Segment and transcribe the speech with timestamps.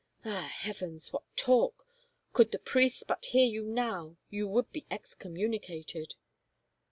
[0.25, 1.85] "Ah, heavens, what talk!
[2.33, 6.15] Could the priests but hear you now, you would be excommunicated